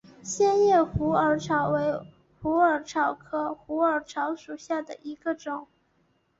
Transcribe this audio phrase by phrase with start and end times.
[0.23, 1.93] 线叶虎耳草为
[2.41, 5.67] 虎耳草科虎耳草属下的一个种。